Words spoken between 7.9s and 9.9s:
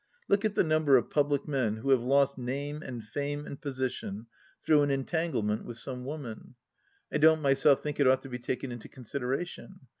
it ought to be taken into consideration.